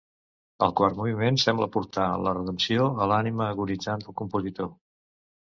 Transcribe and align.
El 0.67 0.71
quart 0.79 0.95
moviment 1.01 1.37
sembla 1.43 1.67
portar 1.75 2.07
la 2.29 2.33
redempció 2.39 2.87
a 3.05 3.09
l'ànima 3.13 3.47
agonitzant 3.55 4.07
del 4.07 4.21
compositor. 4.23 4.73